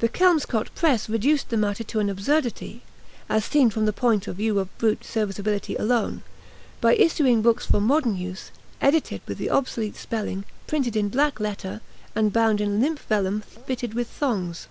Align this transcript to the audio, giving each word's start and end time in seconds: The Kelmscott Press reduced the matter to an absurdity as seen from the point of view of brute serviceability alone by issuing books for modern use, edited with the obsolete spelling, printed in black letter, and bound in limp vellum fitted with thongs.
The 0.00 0.08
Kelmscott 0.08 0.74
Press 0.74 1.08
reduced 1.08 1.48
the 1.48 1.56
matter 1.56 1.84
to 1.84 2.00
an 2.00 2.10
absurdity 2.10 2.82
as 3.28 3.44
seen 3.44 3.70
from 3.70 3.86
the 3.86 3.92
point 3.92 4.26
of 4.26 4.34
view 4.34 4.58
of 4.58 4.78
brute 4.78 5.04
serviceability 5.04 5.76
alone 5.76 6.24
by 6.80 6.96
issuing 6.96 7.40
books 7.40 7.64
for 7.64 7.80
modern 7.80 8.16
use, 8.16 8.50
edited 8.80 9.20
with 9.28 9.38
the 9.38 9.50
obsolete 9.50 9.94
spelling, 9.94 10.44
printed 10.66 10.96
in 10.96 11.08
black 11.08 11.38
letter, 11.38 11.80
and 12.16 12.32
bound 12.32 12.60
in 12.60 12.80
limp 12.80 12.98
vellum 13.08 13.42
fitted 13.42 13.94
with 13.94 14.08
thongs. 14.08 14.66